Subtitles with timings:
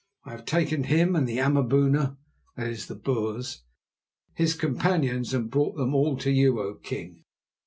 [0.25, 2.17] I have taken him and the Amaboona"
[2.57, 3.65] (that is, the Boers),
[4.33, 7.21] "his companions, and brought them all to you, O king."